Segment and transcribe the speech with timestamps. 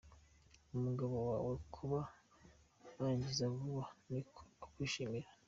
[0.75, 1.99] Umugabo wawe kuba
[2.97, 5.27] arangiza vuba ni uko akwishimira.